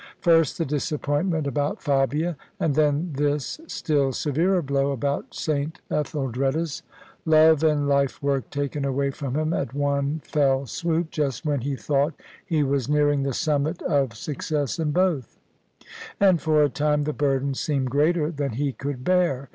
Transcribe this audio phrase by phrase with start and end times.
[0.19, 5.67] First the disappointment about Fabia: and then this still severer blow about S.
[5.91, 6.81] Ethel dreda's:
[7.23, 11.75] love and life work taken away from him at one fell swoop, just when he
[11.75, 15.37] thought he was nearing the summit of [173] THE SUBJECTION success in both:
[16.19, 19.49] and for a time the burden seemed greater than he could bear.